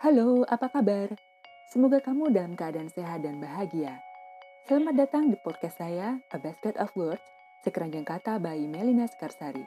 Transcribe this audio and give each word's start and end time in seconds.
Halo, 0.00 0.48
apa 0.48 0.72
kabar? 0.72 1.12
Semoga 1.68 2.00
kamu 2.00 2.32
dalam 2.32 2.56
keadaan 2.56 2.88
sehat 2.88 3.20
dan 3.20 3.36
bahagia. 3.36 4.00
Selamat 4.64 4.96
datang 4.96 5.28
di 5.28 5.36
podcast 5.36 5.76
saya, 5.76 6.16
A 6.32 6.40
Basket 6.40 6.72
of 6.80 6.88
Words, 6.96 7.20
sekeranjang 7.60 8.08
kata 8.08 8.40
by 8.40 8.56
Melina 8.64 9.04
Skarsari. 9.04 9.60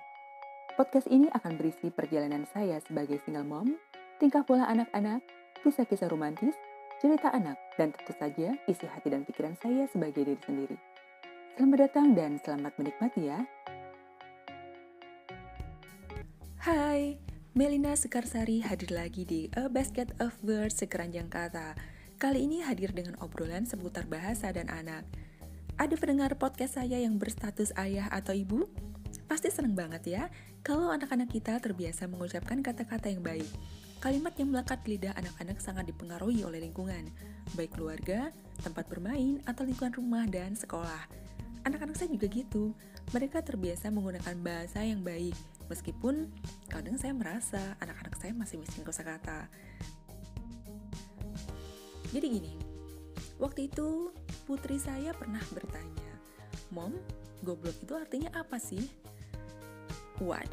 Podcast 0.73 1.05
ini 1.13 1.29
akan 1.37 1.53
berisi 1.61 1.93
perjalanan 1.93 2.49
saya 2.49 2.81
sebagai 2.81 3.21
single 3.21 3.45
mom, 3.45 3.77
tingkah 4.17 4.41
pola 4.41 4.65
anak-anak, 4.73 5.21
kisah-kisah 5.61 6.09
romantis, 6.09 6.57
cerita 6.97 7.29
anak, 7.29 7.61
dan 7.77 7.93
tentu 7.93 8.17
saja 8.17 8.57
isi 8.65 8.89
hati 8.89 9.13
dan 9.13 9.29
pikiran 9.29 9.53
saya 9.61 9.85
sebagai 9.93 10.25
diri 10.25 10.41
sendiri. 10.41 10.77
Selamat 11.53 11.93
datang 11.93 12.17
dan 12.17 12.41
selamat 12.41 12.73
menikmati 12.81 13.21
ya. 13.29 13.37
Hai, 16.65 17.21
Melina 17.53 17.93
Sekarsari 17.93 18.65
hadir 18.65 18.89
lagi 18.89 19.29
di 19.29 19.45
A 19.53 19.69
Basket 19.69 20.09
of 20.17 20.33
Words 20.41 20.81
sekeranjang 20.81 21.29
kata. 21.29 21.77
Kali 22.17 22.49
ini 22.49 22.65
hadir 22.65 22.89
dengan 22.97 23.13
obrolan 23.21 23.69
seputar 23.69 24.09
bahasa 24.09 24.49
dan 24.49 24.73
anak. 24.73 25.05
Ada 25.77 25.93
pendengar 25.93 26.33
podcast 26.41 26.81
saya 26.81 26.97
yang 26.97 27.21
berstatus 27.21 27.69
ayah 27.77 28.09
atau 28.09 28.33
ibu? 28.33 28.65
Pasti 29.29 29.53
seneng 29.53 29.77
banget 29.77 30.01
ya 30.01 30.23
kalau 30.65 30.89
anak-anak 30.89 31.29
kita 31.29 31.61
terbiasa 31.61 32.09
mengucapkan 32.09 32.65
kata-kata 32.65 33.13
yang 33.13 33.21
baik. 33.21 33.45
Kalimat 34.01 34.33
yang 34.33 34.49
melekat 34.49 34.81
di 34.81 34.97
lidah 34.97 35.13
anak-anak 35.13 35.61
sangat 35.61 35.85
dipengaruhi 35.93 36.41
oleh 36.41 36.57
lingkungan, 36.57 37.05
baik 37.53 37.77
keluarga, 37.77 38.33
tempat 38.65 38.89
bermain, 38.89 39.45
atau 39.45 39.61
lingkungan 39.61 39.93
rumah 39.93 40.25
dan 40.25 40.57
sekolah. 40.57 41.05
Anak-anak 41.69 42.01
saya 42.01 42.09
juga 42.09 42.27
gitu, 42.33 42.73
mereka 43.13 43.45
terbiasa 43.45 43.93
menggunakan 43.93 44.41
bahasa 44.41 44.81
yang 44.81 45.05
baik, 45.05 45.37
Meskipun 45.73 46.29
kadang 46.69 47.01
saya 47.01 47.17
merasa 47.17 47.73
anak-anak 47.81 48.13
saya 48.21 48.29
masih 48.37 48.61
miskin 48.61 48.85
kosakata. 48.85 49.49
Jadi 52.13 52.29
gini, 52.29 52.53
waktu 53.41 53.73
itu 53.73 54.13
putri 54.45 54.77
saya 54.77 55.17
pernah 55.17 55.41
bertanya, 55.49 56.13
Mom, 56.69 56.93
goblok 57.41 57.73
itu 57.81 57.97
artinya 57.97 58.29
apa 58.37 58.61
sih? 58.61 58.85
Wad, 60.21 60.45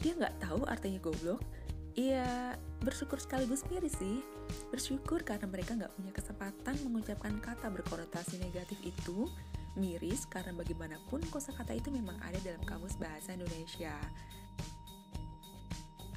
dia 0.00 0.16
nggak 0.16 0.40
tahu 0.40 0.64
artinya 0.64 1.04
goblok. 1.04 1.44
Iya, 1.92 2.56
bersyukur 2.80 3.20
sekaligus 3.20 3.68
miris 3.68 3.92
sih. 4.00 4.24
Bersyukur 4.72 5.20
karena 5.20 5.44
mereka 5.52 5.76
nggak 5.76 5.92
punya 5.92 6.16
kesempatan 6.16 6.80
mengucapkan 6.80 7.36
kata 7.44 7.68
berkonotasi 7.68 8.40
negatif 8.40 8.80
itu. 8.80 9.28
Miris 9.76 10.24
karena 10.28 10.56
bagaimanapun 10.56 11.20
kosakata 11.28 11.76
itu 11.76 11.92
memang 11.92 12.16
ada 12.24 12.40
dalam 12.40 12.64
kamus 12.64 12.96
bahasa 12.96 13.36
Indonesia. 13.36 13.92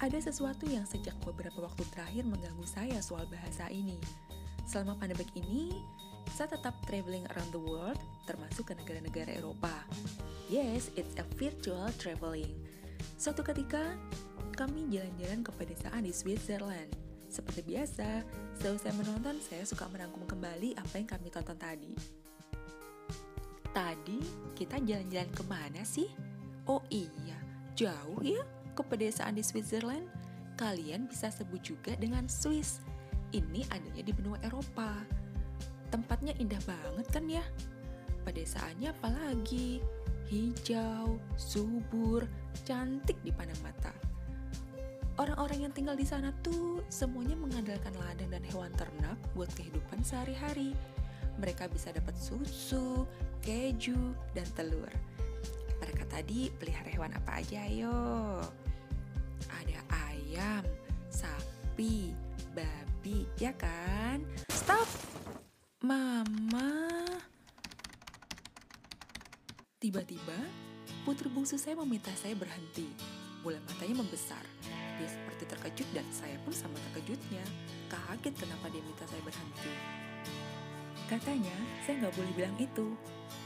Ada 0.03 0.27
sesuatu 0.27 0.67
yang 0.67 0.83
sejak 0.83 1.15
beberapa 1.23 1.63
waktu 1.63 1.87
terakhir 1.95 2.27
mengganggu 2.27 2.67
saya 2.67 2.99
soal 2.99 3.23
bahasa 3.31 3.71
ini. 3.71 3.95
Selama 4.67 4.99
pandemi 4.99 5.23
ini, 5.39 5.71
saya 6.35 6.51
tetap 6.51 6.75
traveling 6.83 7.23
around 7.31 7.55
the 7.55 7.61
world, 7.61 7.95
termasuk 8.27 8.67
ke 8.67 8.73
negara-negara 8.75 9.39
Eropa. 9.39 9.71
Yes, 10.51 10.91
it's 10.99 11.15
a 11.15 11.23
virtual 11.39 11.87
traveling. 11.95 12.51
Suatu 13.15 13.39
ketika, 13.39 13.95
kami 14.59 14.91
jalan-jalan 14.91 15.47
ke 15.47 15.51
pedesaan 15.55 16.03
di 16.03 16.11
Switzerland. 16.11 16.91
Seperti 17.31 17.63
biasa, 17.63 18.23
seusai 18.59 18.91
menonton, 18.99 19.39
saya 19.39 19.63
suka 19.63 19.87
merangkum 19.87 20.27
kembali 20.27 20.75
apa 20.75 20.99
yang 20.99 21.07
kami 21.07 21.31
tonton 21.31 21.55
tadi. 21.55 21.95
Tadi, 23.71 24.19
kita 24.59 24.75
jalan-jalan 24.83 25.31
ke 25.31 25.43
mana 25.47 25.87
sih? 25.87 26.11
Oh 26.67 26.83
iya, 26.91 27.39
jauh 27.79 28.19
ya? 28.23 28.54
Ke 28.75 28.83
pedesaan 28.83 29.39
di 29.39 29.43
Switzerland, 29.43 30.05
kalian 30.59 31.07
bisa 31.07 31.31
sebut 31.31 31.63
juga 31.63 31.95
dengan 31.95 32.27
Swiss. 32.27 32.83
Ini 33.31 33.63
adanya 33.71 34.03
di 34.03 34.11
benua 34.11 34.35
Eropa. 34.43 34.91
Tempatnya 35.89 36.35
indah 36.35 36.59
banget 36.67 37.07
kan 37.07 37.25
ya? 37.31 37.43
Pedesaannya 38.27 38.91
apalagi? 38.91 39.79
Hijau, 40.27 41.21
subur, 41.39 42.27
cantik 42.67 43.15
dipandang 43.23 43.61
mata. 43.63 43.93
Orang-orang 45.15 45.69
yang 45.69 45.73
tinggal 45.73 45.95
di 45.95 46.03
sana 46.03 46.35
tuh 46.43 46.83
semuanya 46.91 47.39
mengandalkan 47.39 47.95
ladang 47.95 48.27
dan 48.27 48.43
hewan 48.51 48.73
ternak 48.75 49.15
buat 49.31 49.47
kehidupan 49.55 50.03
sehari-hari. 50.03 50.75
Mereka 51.39 51.71
bisa 51.71 51.95
dapat 51.95 52.19
susu, 52.19 53.07
keju, 53.39 54.11
dan 54.35 54.47
telur. 54.59 54.91
Mereka 55.79 56.03
tadi 56.11 56.51
pelihara 56.51 56.91
hewan 56.91 57.15
apa 57.15 57.39
aja, 57.39 57.63
ayo? 59.61 59.79
ayam, 60.35 60.63
sapi, 61.07 62.11
babi, 62.51 63.23
ya 63.39 63.55
kan? 63.55 64.23
Stop! 64.51 64.87
Mama. 65.85 67.05
Tiba-tiba, 69.77 70.39
putri 71.05 71.29
bungsu 71.29 71.61
saya 71.61 71.77
meminta 71.77 72.09
saya 72.17 72.33
berhenti. 72.33 72.89
Bola 73.45 73.61
matanya 73.69 74.01
membesar. 74.01 74.41
Dia 74.97 75.05
seperti 75.05 75.45
terkejut 75.45 75.87
dan 75.93 76.07
saya 76.09 76.33
pun 76.41 76.49
sama 76.49 76.73
terkejutnya. 76.89 77.45
Kaget 77.85 78.33
kenapa 78.33 78.65
dia 78.73 78.81
minta 78.81 79.05
saya 79.05 79.21
berhenti. 79.21 79.71
Katanya, 81.05 81.53
saya 81.85 82.01
nggak 82.01 82.15
boleh 82.17 82.33
bilang 82.33 82.57
itu. 82.57 82.97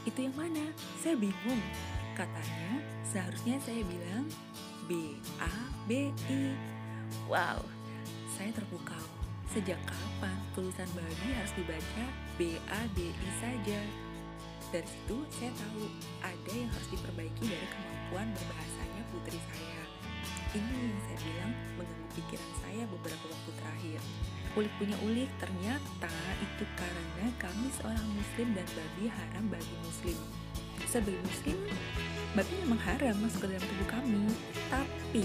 Itu 0.08 0.18
yang 0.24 0.32
mana? 0.32 0.64
Saya 0.96 1.20
bingung. 1.20 1.60
Katanya, 2.16 2.80
seharusnya 3.04 3.60
saya 3.60 3.84
bilang 3.84 4.24
B 4.90 5.14
A 5.38 5.46
B 5.86 6.10
I 6.10 6.50
Wow, 7.30 7.62
saya 8.34 8.50
terpukau. 8.50 9.06
Sejak 9.46 9.78
kapan 9.86 10.34
tulisan 10.50 10.90
babi 10.98 11.30
harus 11.30 11.54
dibaca 11.54 12.04
B-A-B-I 12.34 13.28
saja? 13.38 13.78
Dari 14.74 14.86
situ 14.90 15.22
saya 15.30 15.54
tahu 15.54 15.86
ada 16.26 16.50
yang 16.50 16.66
harus 16.74 16.90
diperbaiki 16.90 17.44
dari 17.46 17.66
kemampuan 17.70 18.34
berbahasanya 18.34 19.02
putri 19.14 19.38
saya. 19.54 19.82
Ini 20.58 20.74
yang 20.74 20.98
saya 21.06 21.18
bilang 21.22 21.52
mengganggu 21.78 22.10
pikiran 22.18 22.52
saya 22.58 22.82
beberapa 22.90 23.24
waktu 23.30 23.50
terakhir. 23.62 24.00
Ulik 24.58 24.74
punya 24.74 24.98
ulik, 25.06 25.30
ternyata 25.38 26.10
itu 26.42 26.64
karena 26.74 27.26
kami 27.38 27.70
seorang 27.78 28.08
muslim 28.10 28.58
dan 28.58 28.66
babi 28.74 29.06
haram 29.06 29.44
bagi 29.54 29.74
muslim. 29.86 30.18
Sebagai 30.90 31.22
muslim, 31.22 31.54
babi 32.34 32.54
memang 32.66 32.82
haram 32.82 33.14
masuk 33.22 33.46
ke 33.46 33.54
dalam 33.54 33.62
tubuh 33.62 33.88
kami. 33.94 34.26
Tapi 34.66 35.22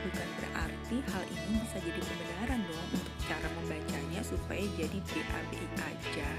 bukan 0.00 0.28
berarti 0.40 0.96
hal 1.12 1.24
ini 1.28 1.60
bisa 1.60 1.76
jadi 1.76 2.00
pembenaran 2.00 2.64
dong 2.64 2.88
untuk 2.96 3.14
cara 3.28 3.48
membacanya 3.52 4.20
supaya 4.24 4.64
jadi 4.80 4.96
BABI 4.96 5.66
aja. 5.76 6.30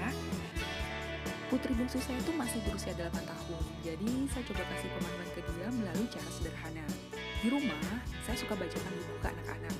Putri 1.46 1.78
bungsu 1.78 2.02
saya 2.02 2.18
itu 2.18 2.34
masih 2.34 2.58
berusia 2.66 2.90
8 2.98 3.22
tahun, 3.22 3.64
jadi 3.86 4.10
saya 4.34 4.42
coba 4.50 4.62
kasih 4.66 4.90
pemahaman 4.98 5.28
ke 5.30 5.40
dia 5.46 5.68
melalui 5.70 6.06
cara 6.10 6.30
sederhana. 6.34 6.86
Di 7.42 7.48
rumah, 7.54 7.86
saya 8.26 8.34
suka 8.34 8.58
bacakan 8.58 8.92
buku 8.98 9.14
ke 9.22 9.28
anak-anak. 9.30 9.76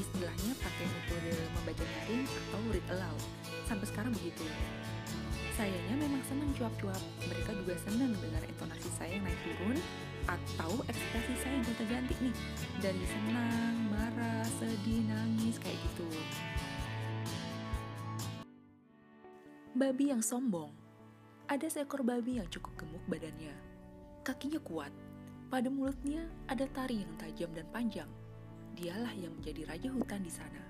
Istilahnya 0.00 0.52
pakai 0.64 0.84
metode 0.84 1.32
membaca 1.60 1.84
daring 1.84 2.24
atau 2.24 2.60
read 2.72 2.86
aloud. 2.88 3.24
Sampai 3.68 3.86
sekarang 3.88 4.12
begitu. 4.16 4.44
Sayangnya 5.54 5.96
memang 6.02 6.22
senang 6.26 6.50
cuap-cuap. 6.58 6.98
Mereka 7.30 7.54
juga 7.62 7.78
senang 7.86 8.10
mendengar 8.10 8.42
intonasi 8.42 8.90
saya 8.98 9.14
yang 9.14 9.22
naik 9.22 9.38
turun 9.46 9.78
atau 10.26 10.82
ekspresi 10.90 11.34
saya 11.38 11.52
yang 11.54 11.64
gonta-ganti 11.70 12.14
nih 12.18 12.34
dari 12.82 13.04
senang, 13.06 13.74
marah, 13.94 14.42
sedih, 14.58 15.06
nangis 15.06 15.54
kayak 15.62 15.78
gitu. 15.78 16.10
Babi 19.78 20.10
yang 20.10 20.22
sombong. 20.26 20.74
Ada 21.46 21.70
seekor 21.70 22.02
babi 22.02 22.42
yang 22.42 22.48
cukup 22.50 22.74
gemuk 22.74 23.04
badannya. 23.06 23.54
Kakinya 24.26 24.58
kuat. 24.58 24.90
Pada 25.52 25.70
mulutnya 25.70 26.26
ada 26.50 26.66
taring 26.74 27.06
yang 27.06 27.14
tajam 27.14 27.50
dan 27.54 27.66
panjang. 27.70 28.10
Dialah 28.74 29.14
yang 29.14 29.30
menjadi 29.38 29.70
raja 29.70 29.86
hutan 29.92 30.18
di 30.18 30.32
sana. 30.34 30.62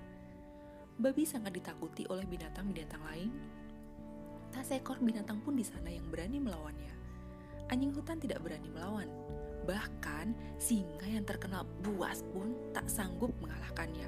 Babi 1.01 1.25
sangat 1.25 1.57
ditakuti 1.57 2.05
oleh 2.05 2.27
binatang-binatang 2.29 3.01
lain. 3.01 3.54
Seekor 4.65 4.97
binatang 4.97 5.45
pun 5.45 5.53
di 5.53 5.61
sana 5.61 5.93
yang 5.93 6.09
berani 6.09 6.41
melawannya. 6.41 6.93
Anjing 7.69 7.93
hutan 7.93 8.17
tidak 8.17 8.41
berani 8.41 8.69
melawan, 8.73 9.09
Bahkan 9.65 10.61
singa 10.61 11.09
yang 11.09 11.25
terkenal 11.25 11.65
buas 11.81 12.21
pun 12.29 12.53
tak 12.69 12.85
sanggup 12.85 13.33
mengalahkannya. 13.41 14.05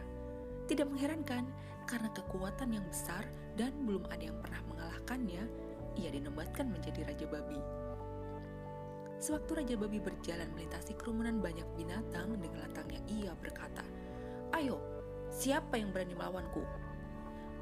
Tidak 0.69 0.85
mengherankan 0.85 1.49
karena 1.89 2.09
kekuatan 2.13 2.77
yang 2.77 2.85
besar 2.85 3.25
dan 3.57 3.73
belum 3.89 4.05
ada 4.13 4.21
yang 4.21 4.37
pernah 4.37 4.61
mengalahkannya, 4.69 5.43
ia 5.97 6.09
dinobatkan 6.13 6.69
menjadi 6.69 7.09
Raja 7.09 7.25
Babi. 7.25 7.57
Sewaktu 9.17 9.65
Raja 9.65 9.75
Babi 9.81 9.97
berjalan 9.97 10.45
melintasi 10.53 10.93
kerumunan 10.93 11.41
banyak 11.41 11.65
binatang 11.73 12.37
dengan 12.37 12.69
lantangnya 12.69 13.01
ia 13.09 13.33
berkata, 13.41 13.81
Ayo, 14.53 14.77
siapa 15.33 15.81
yang 15.81 15.89
berani 15.89 16.13
melawanku? 16.13 16.61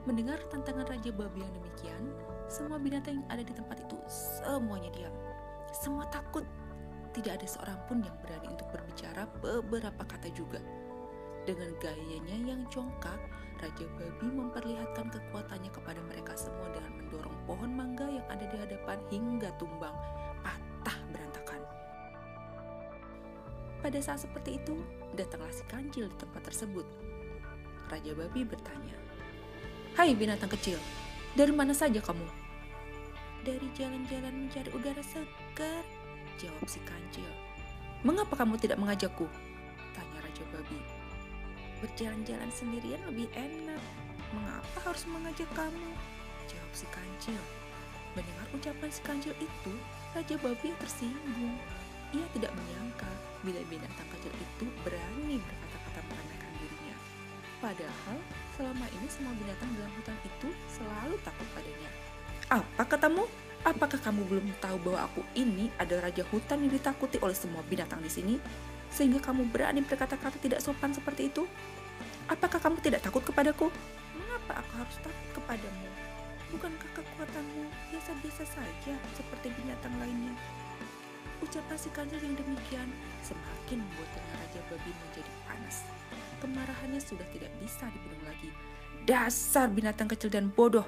Mendengar 0.03 0.43
tantangan 0.51 0.83
Raja 0.91 1.15
Babi 1.15 1.47
yang 1.47 1.53
demikian, 1.55 2.03
semua 2.45 2.77
binatang 2.77 3.21
yang 3.21 3.27
ada 3.29 3.43
di 3.43 3.53
tempat 3.53 3.81
itu 3.81 3.97
semuanya 4.05 4.89
diam. 4.93 5.15
Semua 5.73 6.05
takut 6.13 6.45
tidak 7.15 7.41
ada 7.41 7.47
seorang 7.47 7.79
pun 7.87 8.03
yang 8.03 8.15
berani 8.21 8.51
untuk 8.51 8.67
berbicara 8.75 9.23
beberapa 9.39 10.03
kata 10.03 10.27
juga. 10.35 10.59
Dengan 11.47 11.71
gayanya 11.79 12.37
yang 12.41 12.61
congkak, 12.67 13.17
Raja 13.61 13.85
Babi 13.95 14.27
memperlihatkan 14.27 15.07
kekuatannya 15.13 15.71
kepada 15.71 16.01
mereka 16.03 16.33
semua 16.35 16.67
dengan 16.75 16.91
mendorong 16.99 17.37
pohon 17.47 17.71
mangga 17.71 18.03
yang 18.09 18.25
ada 18.27 18.43
di 18.43 18.57
hadapan 18.59 18.97
hingga 19.07 19.49
tumbang, 19.55 19.95
patah 20.43 20.97
berantakan. 21.13 21.61
Pada 23.79 23.99
saat 24.01 24.25
seperti 24.25 24.59
itu, 24.59 24.75
datanglah 25.15 25.53
si 25.55 25.63
kancil 25.71 26.11
di 26.11 26.17
tempat 26.19 26.41
tersebut. 26.51 26.83
Raja 27.87 28.11
Babi 28.17 28.41
bertanya, 28.43 28.97
Hai 29.95 30.11
binatang 30.11 30.51
kecil, 30.51 30.75
dari 31.35 31.51
mana 31.51 31.75
saja 31.75 31.99
kamu? 31.99 32.23
Dari 33.43 33.67
jalan-jalan 33.75 34.47
mencari 34.47 34.71
udara 34.71 35.03
segar, 35.03 35.83
jawab 36.39 36.65
si 36.65 36.79
kancil. 36.87 37.27
Mengapa 38.07 38.39
kamu 38.39 38.55
tidak 38.57 38.79
mengajakku? 38.79 39.27
Tanya 39.91 40.19
Raja 40.23 40.43
Babi. 40.55 40.79
Berjalan-jalan 41.83 42.49
sendirian 42.55 43.03
lebih 43.11 43.27
enak. 43.35 43.83
Mengapa 44.31 44.77
harus 44.89 45.03
mengajak 45.11 45.49
kamu? 45.53 45.91
Jawab 46.47 46.71
si 46.71 46.87
kancil. 46.89 47.41
Mendengar 48.15 48.47
ucapan 48.55 48.89
si 48.89 49.01
kancil 49.03 49.35
itu, 49.37 49.73
Raja 50.15 50.35
Babi 50.39 50.71
tersinggung. 50.79 51.59
Ia 52.15 52.25
tidak 52.31 52.55
menyangka 52.55 53.11
bila 53.43 53.59
binatang 53.67 54.07
kecil 54.17 54.31
itu 54.31 54.65
berani 54.87 55.35
berkata-kata 55.37 55.99
meremehkan 56.07 56.51
dirinya. 56.63 56.74
Padahal 57.63 58.17
selama 58.55 58.85
ini 58.91 59.07
semua 59.07 59.33
binatang 59.35 59.69
dalam 59.75 59.91
hutan 59.99 60.17
itu 60.23 60.49
selalu 60.71 61.15
takut 61.23 61.47
padanya. 61.55 61.89
Apa 62.51 62.83
katamu? 62.85 63.23
Apakah 63.65 63.97
kamu 63.97 64.21
belum 64.29 64.45
tahu 64.61 64.77
bahwa 64.85 65.09
aku 65.09 65.25
ini 65.33 65.73
adalah 65.81 66.13
raja 66.13 66.21
hutan 66.29 66.61
yang 66.61 66.71
ditakuti 66.77 67.17
oleh 67.17 67.33
semua 67.33 67.65
binatang 67.65 67.97
di 67.97 68.11
sini? 68.13 68.35
Sehingga 68.93 69.17
kamu 69.17 69.49
berani 69.49 69.81
berkata-kata 69.81 70.37
tidak 70.37 70.61
sopan 70.61 70.93
seperti 70.93 71.33
itu? 71.33 71.49
Apakah 72.29 72.61
kamu 72.61 72.77
tidak 72.85 73.01
takut 73.01 73.25
kepadaku? 73.25 73.73
Mengapa 74.13 74.61
aku 74.61 74.71
harus 74.77 74.97
takut 75.01 75.29
kepadamu? 75.41 75.89
Bukankah 76.53 76.89
kekuatanmu 76.93 77.63
biasa-biasa 77.89 78.43
saja 78.45 78.93
seperti 79.17 79.49
binatang 79.57 79.93
lainnya? 79.97 80.37
Ucapan 81.43 81.75
si 81.75 81.89
kancil 81.91 82.19
yang 82.23 82.35
demikian 82.39 82.87
semakin 83.25 83.83
membuat 83.83 84.09
telinga 84.15 84.35
Raja 84.39 84.61
Babi 84.71 84.91
menjadi 84.91 85.31
panas. 85.43 85.75
Kemarahannya 86.39 87.01
sudah 87.01 87.27
tidak 87.31 87.51
bisa 87.59 87.87
dibendung 87.91 88.23
lagi. 88.23 88.49
Dasar 89.03 89.67
binatang 89.71 90.11
kecil 90.11 90.31
dan 90.31 90.51
bodoh! 90.51 90.87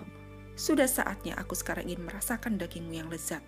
Sudah 0.58 0.90
saatnya 0.90 1.38
aku 1.38 1.54
sekarang 1.54 1.86
ingin 1.86 2.08
merasakan 2.08 2.58
dagingmu 2.58 2.94
yang 2.98 3.10
lezat. 3.14 3.46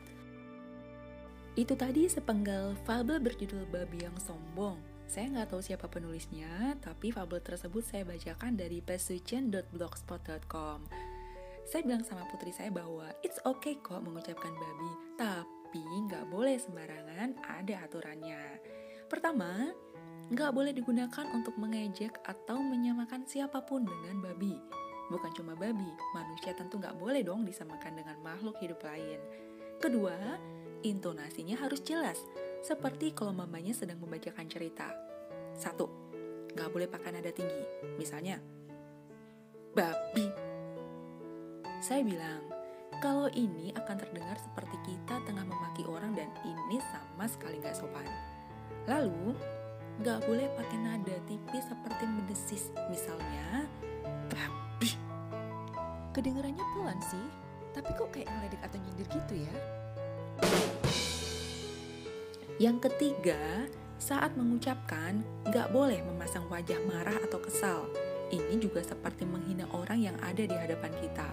Itu 1.57 1.73
tadi 1.73 2.05
sepenggal 2.05 2.77
fabel 2.85 3.17
berjudul 3.17 3.65
Babi 3.67 4.05
yang 4.05 4.15
Sombong. 4.21 4.77
Saya 5.09 5.25
nggak 5.33 5.49
tahu 5.49 5.61
siapa 5.65 5.89
penulisnya, 5.89 6.77
tapi 6.85 7.09
fabel 7.09 7.41
tersebut 7.41 7.81
saya 7.81 8.05
bacakan 8.05 8.53
dari 8.53 8.77
pesucen.blogspot.com. 8.85 10.85
Saya 11.65 11.81
bilang 11.85 12.05
sama 12.05 12.29
putri 12.29 12.53
saya 12.53 12.69
bahwa 12.69 13.09
it's 13.25 13.41
okay 13.41 13.81
kok 13.81 14.05
mengucapkan 14.05 14.53
babi, 14.53 14.91
tapi 15.17 15.58
nggak 15.77 16.25
boleh 16.33 16.57
sembarangan, 16.57 17.37
ada 17.45 17.85
aturannya. 17.85 18.41
Pertama, 19.05 19.69
nggak 20.33 20.51
boleh 20.53 20.73
digunakan 20.73 21.25
untuk 21.37 21.53
mengejek 21.61 22.17
atau 22.25 22.57
menyamakan 22.57 23.29
siapa 23.29 23.61
pun 23.61 23.85
dengan 23.85 24.25
babi. 24.25 24.57
Bukan 25.09 25.33
cuma 25.37 25.53
babi, 25.53 25.89
manusia 26.13 26.53
tentu 26.57 26.77
nggak 26.81 26.97
boleh 26.97 27.21
dong 27.21 27.45
disamakan 27.45 27.97
dengan 27.97 28.17
makhluk 28.21 28.57
hidup 28.61 28.81
lain. 28.85 29.17
Kedua, 29.81 30.37
intonasinya 30.85 31.57
harus 31.57 31.81
jelas, 31.81 32.21
seperti 32.61 33.13
kalau 33.13 33.33
mamanya 33.33 33.73
sedang 33.73 33.97
membacakan 34.01 34.45
cerita. 34.45 34.89
Satu, 35.57 35.89
nggak 36.53 36.69
boleh 36.69 36.85
pakai 36.85 37.09
nada 37.13 37.33
tinggi. 37.33 37.65
Misalnya, 37.97 38.37
babi. 39.73 40.29
Saya 41.81 42.03
bilang, 42.05 42.58
kalau 42.99 43.31
ini 43.31 43.71
akan 43.75 43.95
terdengar 43.95 44.35
seperti 44.35 44.75
kita 44.83 45.23
tengah 45.23 45.47
memaki 45.47 45.87
orang 45.87 46.11
dan 46.15 46.27
ini 46.43 46.83
sama 46.91 47.25
sekali 47.31 47.59
nggak 47.63 47.75
sopan. 47.75 48.05
Lalu, 48.87 49.35
nggak 50.03 50.19
boleh 50.27 50.47
pakai 50.59 50.77
nada 50.83 51.15
tipis 51.27 51.63
seperti 51.67 52.03
mendesis. 52.03 52.63
Misalnya, 52.91 53.67
Kedengarannya 56.09 56.65
pelan 56.75 56.99
sih, 57.05 57.27
tapi 57.71 57.95
kok 57.95 58.11
kayak 58.11 58.27
ngeledek 58.27 58.61
atau 58.65 58.77
nyindir 58.81 59.07
gitu 59.07 59.33
ya? 59.39 59.55
Yang 62.59 62.91
ketiga, 62.91 63.69
saat 64.01 64.35
mengucapkan, 64.35 65.23
nggak 65.47 65.71
boleh 65.71 66.03
memasang 66.03 66.43
wajah 66.51 66.75
marah 66.89 67.15
atau 67.23 67.39
kesal. 67.39 67.87
Ini 68.35 68.59
juga 68.59 68.83
seperti 68.83 69.23
menghina 69.23 69.69
orang 69.71 70.01
yang 70.01 70.17
ada 70.19 70.43
di 70.43 70.51
hadapan 70.51 70.91
kita. 70.99 71.29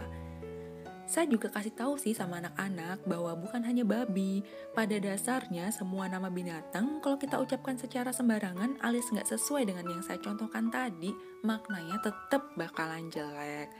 Saya 1.07 1.31
juga 1.31 1.47
kasih 1.55 1.71
tahu 1.71 1.95
sih 1.95 2.19
sama 2.19 2.43
anak-anak 2.43 3.07
bahwa 3.07 3.39
bukan 3.39 3.63
hanya 3.63 3.87
babi. 3.87 4.43
Pada 4.75 4.99
dasarnya 4.99 5.71
semua 5.71 6.11
nama 6.11 6.27
binatang 6.27 6.99
kalau 6.99 7.15
kita 7.15 7.39
ucapkan 7.39 7.79
secara 7.79 8.11
sembarangan 8.11 8.83
alias 8.83 9.07
nggak 9.15 9.31
sesuai 9.31 9.71
dengan 9.71 9.87
yang 9.87 10.03
saya 10.03 10.19
contohkan 10.19 10.67
tadi, 10.67 11.15
maknanya 11.47 12.03
tetap 12.03 12.51
bakalan 12.59 13.07
jelek. 13.07 13.71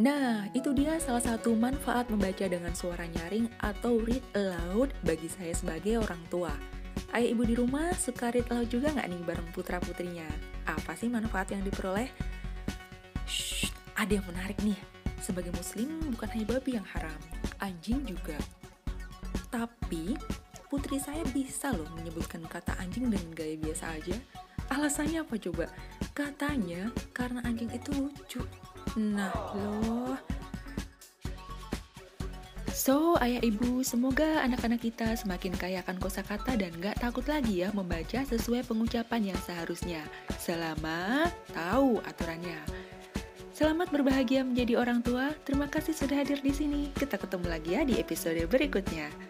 Nah, 0.00 0.48
itu 0.56 0.72
dia 0.72 0.96
salah 0.96 1.20
satu 1.20 1.52
manfaat 1.52 2.08
membaca 2.08 2.48
dengan 2.48 2.72
suara 2.72 3.04
nyaring 3.04 3.52
atau 3.60 4.00
read 4.00 4.24
aloud 4.32 4.96
bagi 5.04 5.28
saya 5.28 5.52
sebagai 5.52 6.00
orang 6.00 6.24
tua. 6.32 6.56
Ayah 7.12 7.36
ibu 7.36 7.44
di 7.44 7.52
rumah 7.52 7.92
suka 8.00 8.32
read 8.32 8.48
aloud 8.48 8.72
juga 8.72 8.96
nggak 8.96 9.08
nih 9.12 9.22
bareng 9.28 9.48
putra-putrinya? 9.52 10.24
Apa 10.64 10.96
sih 10.96 11.12
manfaat 11.12 11.52
yang 11.52 11.60
diperoleh? 11.60 12.08
Shh, 13.28 13.68
ada 13.92 14.08
yang 14.08 14.24
menarik 14.24 14.56
nih. 14.64 14.99
Sebagai 15.20 15.52
muslim 15.52 16.00
bukan 16.16 16.28
hanya 16.32 16.46
babi 16.56 16.80
yang 16.80 16.88
haram, 16.96 17.20
anjing 17.60 18.00
juga. 18.08 18.40
Tapi, 19.52 20.16
putri 20.72 20.96
saya 20.96 21.22
bisa 21.30 21.70
loh 21.76 21.86
menyebutkan 21.94 22.40
kata 22.48 22.72
anjing 22.80 23.12
dengan 23.12 23.30
gaya 23.36 23.54
biasa 23.60 24.00
aja. 24.00 24.16
Alasannya 24.72 25.20
apa 25.22 25.34
coba? 25.36 25.66
Katanya 26.16 26.88
karena 27.12 27.44
anjing 27.44 27.68
itu 27.70 27.90
lucu. 27.92 28.42
Nah, 28.96 29.30
loh. 29.54 30.16
So, 32.80 33.20
ayah 33.20 33.44
ibu, 33.44 33.84
semoga 33.84 34.40
anak-anak 34.40 34.80
kita 34.80 35.12
semakin 35.12 35.52
kaya 35.52 35.84
akan 35.84 36.00
kosakata 36.00 36.56
dan 36.56 36.72
gak 36.80 36.96
takut 36.96 37.28
lagi 37.28 37.60
ya 37.60 37.68
membaca 37.76 38.24
sesuai 38.24 38.64
pengucapan 38.64 39.34
yang 39.34 39.40
seharusnya. 39.44 40.00
Selama 40.40 41.28
tahu 41.52 42.00
aturannya. 42.00 42.79
Selamat 43.60 43.92
berbahagia 43.92 44.40
menjadi 44.40 44.80
orang 44.80 45.04
tua. 45.04 45.36
Terima 45.44 45.68
kasih 45.68 45.92
sudah 45.92 46.24
hadir 46.24 46.40
di 46.40 46.48
sini. 46.48 46.88
Kita 46.96 47.20
ketemu 47.20 47.44
lagi 47.44 47.76
ya 47.76 47.84
di 47.84 48.00
episode 48.00 48.40
berikutnya. 48.48 49.29